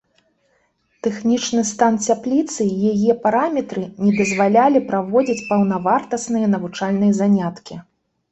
[1.07, 7.75] Тэхнічны стан цяпліцы і яе параметры не дазвалялі праводзіць паўнавартасныя навучальныя заняткі.